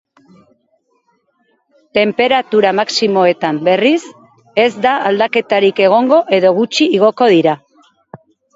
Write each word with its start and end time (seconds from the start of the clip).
Tenperatura 1.97 2.71
maximoetan, 2.79 3.61
berriz, 3.69 4.01
ez 4.65 4.75
da 4.89 4.97
aldaketarik 5.13 5.85
egongo 5.91 6.23
edo 6.41 6.57
gutxi 6.59 6.91
igoko 7.01 7.33
dira. 7.37 7.59